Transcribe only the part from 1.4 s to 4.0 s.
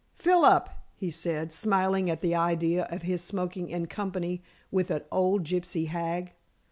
smiling at the idea of his smoking in